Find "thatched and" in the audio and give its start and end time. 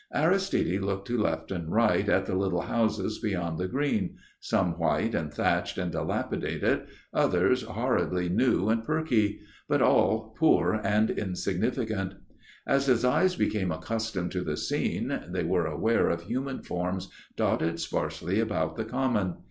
5.31-5.91